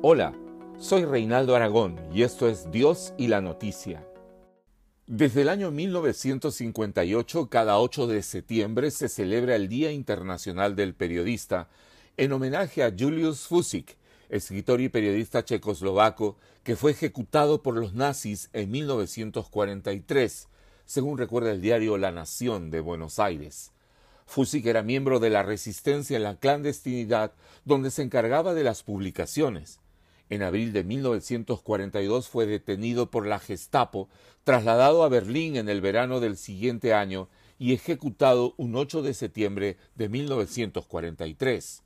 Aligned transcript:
Hola, 0.00 0.32
soy 0.78 1.04
Reinaldo 1.04 1.56
Aragón 1.56 1.98
y 2.14 2.22
esto 2.22 2.48
es 2.48 2.70
Dios 2.70 3.14
y 3.18 3.26
la 3.26 3.40
Noticia. 3.40 4.06
Desde 5.08 5.42
el 5.42 5.48
año 5.48 5.72
1958, 5.72 7.48
cada 7.50 7.80
8 7.80 8.06
de 8.06 8.22
septiembre 8.22 8.92
se 8.92 9.08
celebra 9.08 9.56
el 9.56 9.68
Día 9.68 9.90
Internacional 9.90 10.76
del 10.76 10.94
Periodista 10.94 11.68
en 12.16 12.30
homenaje 12.30 12.84
a 12.84 12.94
Julius 12.96 13.48
Fusik, 13.48 13.96
escritor 14.28 14.80
y 14.80 14.88
periodista 14.88 15.44
checoslovaco 15.44 16.36
que 16.62 16.76
fue 16.76 16.92
ejecutado 16.92 17.64
por 17.64 17.74
los 17.74 17.92
nazis 17.92 18.50
en 18.52 18.70
1943, 18.70 20.46
según 20.84 21.18
recuerda 21.18 21.50
el 21.50 21.60
diario 21.60 21.98
La 21.98 22.12
Nación 22.12 22.70
de 22.70 22.78
Buenos 22.78 23.18
Aires. 23.18 23.72
Fusik 24.26 24.64
era 24.66 24.84
miembro 24.84 25.18
de 25.18 25.30
la 25.30 25.42
resistencia 25.42 26.16
en 26.16 26.22
la 26.22 26.36
clandestinidad 26.36 27.32
donde 27.64 27.90
se 27.90 28.02
encargaba 28.02 28.54
de 28.54 28.62
las 28.62 28.84
publicaciones. 28.84 29.80
En 30.30 30.42
abril 30.42 30.72
de 30.72 30.84
1942 30.84 32.28
fue 32.28 32.46
detenido 32.46 33.10
por 33.10 33.26
la 33.26 33.38
Gestapo, 33.38 34.08
trasladado 34.44 35.02
a 35.02 35.08
Berlín 35.08 35.56
en 35.56 35.68
el 35.68 35.80
verano 35.80 36.20
del 36.20 36.36
siguiente 36.36 36.92
año 36.92 37.28
y 37.58 37.72
ejecutado 37.72 38.54
un 38.56 38.76
8 38.76 39.02
de 39.02 39.14
septiembre 39.14 39.76
de 39.94 40.08
1943. 40.08 41.82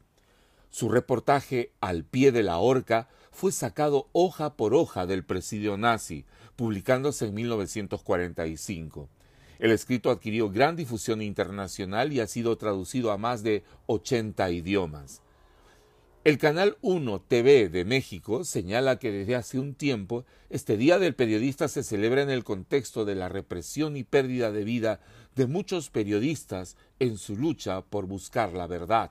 Su 0.70 0.88
reportaje 0.88 1.72
Al 1.80 2.04
pie 2.04 2.32
de 2.32 2.42
la 2.42 2.58
horca 2.58 3.08
fue 3.30 3.52
sacado 3.52 4.08
hoja 4.12 4.56
por 4.56 4.74
hoja 4.74 5.06
del 5.06 5.24
presidio 5.24 5.76
nazi, 5.76 6.24
publicándose 6.56 7.26
en 7.26 7.34
1945. 7.34 9.08
El 9.58 9.70
escrito 9.70 10.10
adquirió 10.10 10.50
gran 10.50 10.74
difusión 10.74 11.22
internacional 11.22 12.12
y 12.12 12.20
ha 12.20 12.26
sido 12.26 12.56
traducido 12.56 13.12
a 13.12 13.18
más 13.18 13.42
de 13.42 13.62
80 13.86 14.50
idiomas. 14.50 15.22
El 16.24 16.38
Canal 16.38 16.78
1 16.82 17.20
TV 17.22 17.68
de 17.68 17.84
México 17.84 18.44
señala 18.44 19.00
que 19.00 19.10
desde 19.10 19.34
hace 19.34 19.58
un 19.58 19.74
tiempo 19.74 20.24
este 20.50 20.76
Día 20.76 21.00
del 21.00 21.16
Periodista 21.16 21.66
se 21.66 21.82
celebra 21.82 22.22
en 22.22 22.30
el 22.30 22.44
contexto 22.44 23.04
de 23.04 23.16
la 23.16 23.28
represión 23.28 23.96
y 23.96 24.04
pérdida 24.04 24.52
de 24.52 24.62
vida 24.62 25.00
de 25.34 25.48
muchos 25.48 25.90
periodistas 25.90 26.76
en 27.00 27.18
su 27.18 27.34
lucha 27.34 27.80
por 27.82 28.06
buscar 28.06 28.52
la 28.52 28.68
verdad. 28.68 29.10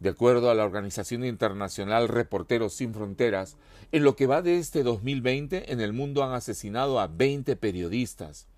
De 0.00 0.08
acuerdo 0.08 0.50
a 0.50 0.56
la 0.56 0.64
Organización 0.64 1.24
Internacional 1.24 2.08
Reporteros 2.08 2.74
Sin 2.74 2.92
Fronteras, 2.92 3.56
en 3.92 4.02
lo 4.02 4.16
que 4.16 4.26
va 4.26 4.42
de 4.42 4.58
este 4.58 4.82
2020 4.82 5.70
en 5.70 5.80
el 5.80 5.92
mundo 5.92 6.24
han 6.24 6.32
asesinado 6.32 6.98
a 6.98 7.06
20 7.06 7.54
periodistas. 7.54 8.48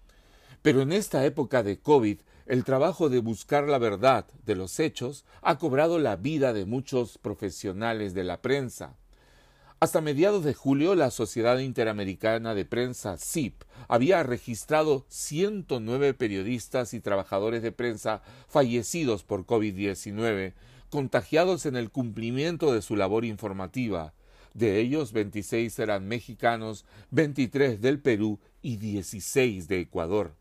Pero 0.69 0.83
en 0.83 0.92
esta 0.92 1.24
época 1.24 1.62
de 1.62 1.78
COVID 1.78 2.19
el 2.44 2.62
trabajo 2.62 3.08
de 3.08 3.20
buscar 3.20 3.66
la 3.66 3.78
verdad 3.78 4.27
de 4.44 4.55
los 4.55 4.80
hechos 4.80 5.25
ha 5.41 5.56
cobrado 5.56 5.98
la 5.98 6.16
vida 6.16 6.52
de 6.52 6.66
muchos 6.66 7.16
profesionales 7.16 8.12
de 8.12 8.22
la 8.22 8.42
prensa. 8.42 8.94
Hasta 9.80 10.02
mediados 10.02 10.44
de 10.44 10.52
julio, 10.52 10.94
la 10.94 11.10
Sociedad 11.10 11.58
Interamericana 11.60 12.55
de 12.55 12.66
Prensa, 12.66 13.16
CIP, 13.16 13.62
había 13.88 14.22
registrado 14.25 15.06
109 15.08 16.12
periodistas 16.12 16.92
y 16.92 17.00
trabajadores 17.00 17.62
de 17.62 17.72
prensa 17.72 18.20
fallecidos 18.47 19.25
por 19.25 19.47
COVID-19, 19.47 20.53
contagiados 20.91 21.64
en 21.64 21.77
el 21.77 21.91
cumplimiento 21.91 22.75
de 22.75 22.82
su 22.82 22.94
labor 22.94 23.25
informativa. 23.25 24.12
De 24.53 24.80
ellos, 24.80 25.12
26 25.12 25.78
eran 25.78 26.06
mexicanos, 26.06 26.84
23 27.10 27.80
del 27.80 28.00
Perú 28.00 28.38
y 28.60 28.77
16 28.77 29.66
de 29.66 29.80
Ecuador. 29.80 30.34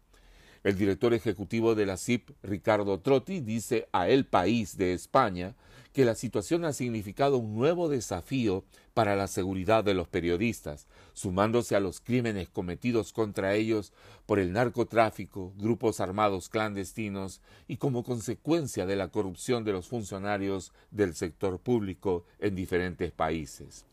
El 0.63 0.77
director 0.77 1.13
ejecutivo 1.13 1.75
de 1.75 1.85
la 1.85 1.97
CIP, 1.97 2.31
Ricardo 2.43 2.99
Trotti, 2.99 3.39
dice 3.39 3.87
a 3.91 4.09
El 4.09 4.25
País 4.25 4.77
de 4.77 4.93
España 4.93 5.55
que 5.93 6.05
la 6.05 6.13
situación 6.13 6.63
ha 6.65 6.73
significado 6.73 7.37
un 7.37 7.55
nuevo 7.55 7.89
desafío 7.89 8.63
para 8.93 9.15
la 9.15 9.27
seguridad 9.27 9.83
de 9.83 9.95
los 9.95 10.07
periodistas, 10.07 10.87
sumándose 11.13 11.75
a 11.75 11.79
los 11.79 11.99
crímenes 11.99 12.49
cometidos 12.49 13.13
contra 13.13 13.55
ellos 13.55 13.93
por 14.25 14.37
el 14.37 14.53
narcotráfico, 14.53 15.53
grupos 15.57 15.99
armados 15.99 16.49
clandestinos 16.49 17.41
y 17.67 17.77
como 17.77 18.03
consecuencia 18.03 18.85
de 18.85 18.95
la 18.95 19.07
corrupción 19.07 19.63
de 19.63 19.71
los 19.71 19.87
funcionarios 19.87 20.71
del 20.91 21.15
sector 21.15 21.59
público 21.59 22.25
en 22.37 22.53
diferentes 22.53 23.11
países. 23.11 23.85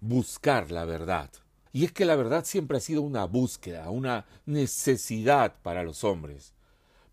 Buscar 0.00 0.70
la 0.70 0.84
verdad. 0.84 1.30
Y 1.74 1.84
es 1.84 1.90
que 1.90 2.04
la 2.04 2.14
verdad 2.14 2.44
siempre 2.44 2.76
ha 2.76 2.80
sido 2.80 3.02
una 3.02 3.24
búsqueda, 3.24 3.90
una 3.90 4.26
necesidad 4.46 5.56
para 5.60 5.82
los 5.82 6.04
hombres. 6.04 6.52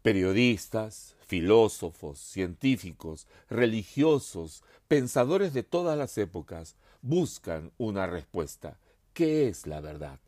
Periodistas, 0.04 1.16
filósofos, 1.26 2.20
científicos, 2.20 3.26
religiosos, 3.50 4.64
pensadores 4.88 5.54
de 5.54 5.64
todas 5.64 5.98
las 5.98 6.16
épocas 6.20 6.76
buscan 7.02 7.72
una 7.80 8.06
respuesta. 8.06 8.78
¿Qué 9.16 9.48
es 9.48 9.66
la 9.66 9.82
verdad? 9.82 10.20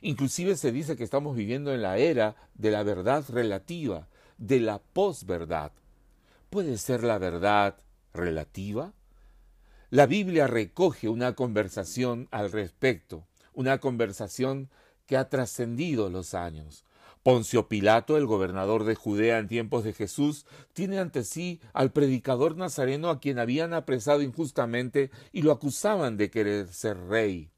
Inclusive 0.00 0.56
se 0.56 0.72
dice 0.72 0.96
que 0.96 1.04
estamos 1.04 1.36
viviendo 1.36 1.72
en 1.72 1.82
la 1.82 1.98
era 1.98 2.34
de 2.54 2.72
la 2.72 2.82
verdad 2.82 3.24
relativa, 3.28 4.08
de 4.38 4.58
la 4.58 4.80
posverdad. 4.80 5.70
¿Puede 6.50 6.78
ser 6.78 7.04
la 7.04 7.18
verdad 7.18 7.76
relativa? 8.12 8.92
La 9.90 10.06
Biblia 10.06 10.48
recoge 10.48 11.08
una 11.08 11.36
conversación 11.36 12.26
al 12.32 12.50
respecto 12.50 13.27
una 13.58 13.78
conversación 13.78 14.70
que 15.06 15.16
ha 15.16 15.28
trascendido 15.28 16.10
los 16.10 16.32
años. 16.32 16.84
Poncio 17.24 17.66
Pilato, 17.66 18.16
el 18.16 18.24
gobernador 18.24 18.84
de 18.84 18.94
Judea 18.94 19.38
en 19.38 19.48
tiempos 19.48 19.82
de 19.82 19.92
Jesús, 19.92 20.46
tiene 20.74 21.00
ante 21.00 21.24
sí 21.24 21.60
al 21.72 21.90
predicador 21.90 22.56
nazareno 22.56 23.10
a 23.10 23.18
quien 23.18 23.40
habían 23.40 23.74
apresado 23.74 24.22
injustamente 24.22 25.10
y 25.32 25.42
lo 25.42 25.50
acusaban 25.50 26.16
de 26.16 26.30
querer 26.30 26.68
ser 26.68 26.96
rey. 27.08 27.50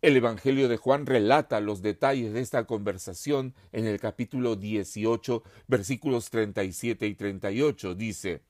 El 0.00 0.16
Evangelio 0.16 0.70
de 0.70 0.78
Juan 0.78 1.04
relata 1.04 1.60
los 1.60 1.82
detalles 1.82 2.32
de 2.32 2.40
esta 2.40 2.64
conversación 2.64 3.54
en 3.72 3.84
el 3.84 4.00
capítulo 4.00 4.56
18, 4.56 5.42
versículos 5.68 6.30
37 6.30 7.06
y 7.06 7.14
38. 7.14 7.94
Dice, 7.94 8.40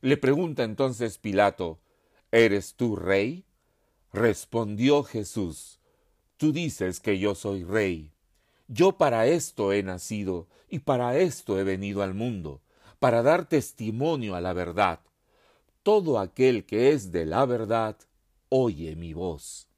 le 0.00 0.16
pregunta 0.16 0.62
entonces 0.62 1.18
Pilato, 1.18 1.80
¿Eres 2.30 2.76
tú 2.76 2.94
rey? 2.94 3.44
Respondió 4.12 5.02
Jesús, 5.02 5.79
Tú 6.40 6.52
dices 6.52 7.00
que 7.00 7.18
yo 7.18 7.34
soy 7.34 7.64
rey. 7.64 8.14
Yo 8.66 8.96
para 8.96 9.26
esto 9.26 9.74
he 9.74 9.82
nacido 9.82 10.48
y 10.70 10.78
para 10.78 11.18
esto 11.18 11.60
he 11.60 11.64
venido 11.64 12.02
al 12.02 12.14
mundo, 12.14 12.62
para 12.98 13.22
dar 13.22 13.46
testimonio 13.46 14.34
a 14.34 14.40
la 14.40 14.54
verdad. 14.54 15.00
Todo 15.82 16.18
aquel 16.18 16.64
que 16.64 16.92
es 16.92 17.12
de 17.12 17.26
la 17.26 17.44
verdad, 17.44 17.98
oye 18.48 18.96
mi 18.96 19.12
voz. 19.12 19.68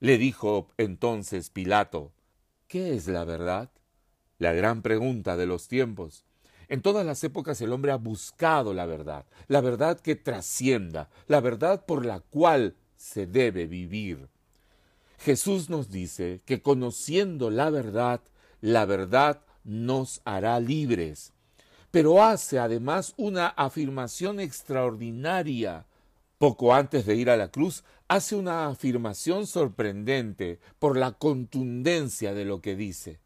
Le 0.00 0.18
dijo 0.18 0.68
entonces 0.78 1.50
Pilato, 1.50 2.10
¿qué 2.66 2.96
es 2.96 3.06
la 3.06 3.24
verdad? 3.24 3.70
La 4.38 4.52
gran 4.52 4.82
pregunta 4.82 5.36
de 5.36 5.46
los 5.46 5.68
tiempos. 5.68 6.24
En 6.66 6.82
todas 6.82 7.06
las 7.06 7.22
épocas 7.22 7.60
el 7.60 7.72
hombre 7.72 7.92
ha 7.92 7.98
buscado 7.98 8.74
la 8.74 8.86
verdad, 8.86 9.26
la 9.46 9.60
verdad 9.60 10.00
que 10.00 10.16
trascienda, 10.16 11.08
la 11.28 11.38
verdad 11.40 11.86
por 11.86 12.04
la 12.04 12.18
cual 12.18 12.74
se 12.96 13.28
debe 13.28 13.68
vivir. 13.68 14.33
Jesús 15.18 15.70
nos 15.70 15.90
dice 15.90 16.42
que 16.44 16.62
conociendo 16.62 17.50
la 17.50 17.70
verdad, 17.70 18.20
la 18.60 18.84
verdad 18.84 19.42
nos 19.64 20.20
hará 20.24 20.60
libres. 20.60 21.32
Pero 21.90 22.22
hace 22.22 22.58
además 22.58 23.14
una 23.16 23.48
afirmación 23.48 24.40
extraordinaria. 24.40 25.86
Poco 26.38 26.74
antes 26.74 27.06
de 27.06 27.14
ir 27.14 27.30
a 27.30 27.36
la 27.36 27.50
cruz, 27.50 27.84
hace 28.08 28.36
una 28.36 28.66
afirmación 28.66 29.46
sorprendente 29.46 30.58
por 30.78 30.96
la 30.96 31.12
contundencia 31.12 32.34
de 32.34 32.44
lo 32.44 32.60
que 32.60 32.76
dice. 32.76 33.20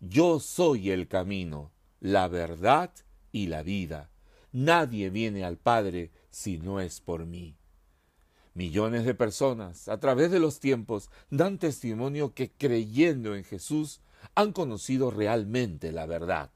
Yo 0.00 0.38
soy 0.38 0.90
el 0.90 1.08
camino, 1.08 1.72
la 2.00 2.28
verdad 2.28 2.92
y 3.32 3.48
la 3.48 3.62
vida. 3.62 4.10
Nadie 4.52 5.10
viene 5.10 5.44
al 5.44 5.56
Padre 5.56 6.12
si 6.30 6.58
no 6.58 6.80
es 6.80 7.00
por 7.00 7.26
mí. 7.26 7.56
Millones 8.54 9.04
de 9.04 9.14
personas 9.14 9.88
a 9.88 9.98
través 9.98 10.30
de 10.30 10.38
los 10.38 10.60
tiempos 10.60 11.10
dan 11.30 11.58
testimonio 11.58 12.34
que 12.34 12.52
creyendo 12.52 13.34
en 13.34 13.42
Jesús 13.42 14.00
han 14.36 14.52
conocido 14.52 15.10
realmente 15.10 15.90
la 15.90 16.06
verdad. 16.06 16.50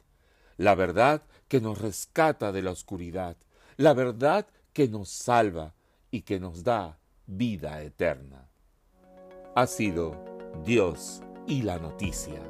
La 0.56 0.74
verdad 0.74 1.22
que 1.48 1.60
nos 1.60 1.78
rescata 1.78 2.52
de 2.52 2.62
la 2.62 2.70
oscuridad. 2.70 3.36
La 3.76 3.94
verdad 3.94 4.46
que 4.72 4.88
nos 4.88 5.08
salva 5.08 5.74
y 6.10 6.22
que 6.22 6.38
nos 6.38 6.62
da 6.62 6.98
vida 7.26 7.82
eterna. 7.82 8.48
Ha 9.54 9.66
sido 9.66 10.24
Dios 10.64 11.22
y 11.46 11.62
la 11.62 11.78
noticia. 11.78 12.40